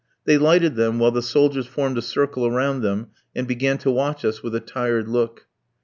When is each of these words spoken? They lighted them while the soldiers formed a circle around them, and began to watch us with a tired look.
They 0.25 0.39
lighted 0.39 0.73
them 0.77 0.97
while 0.97 1.11
the 1.11 1.21
soldiers 1.21 1.67
formed 1.67 1.95
a 1.95 2.01
circle 2.01 2.43
around 2.47 2.81
them, 2.81 3.09
and 3.35 3.47
began 3.47 3.77
to 3.77 3.91
watch 3.91 4.25
us 4.25 4.41
with 4.41 4.55
a 4.55 4.59
tired 4.59 5.07
look. 5.07 5.45